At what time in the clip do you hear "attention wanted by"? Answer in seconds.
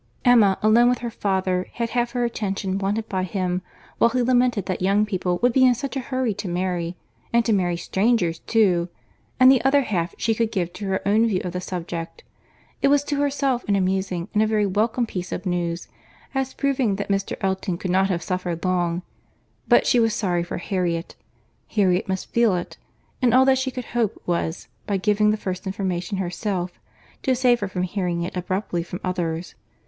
2.23-3.21